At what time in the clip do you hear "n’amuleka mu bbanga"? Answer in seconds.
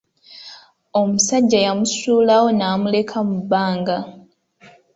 2.57-3.97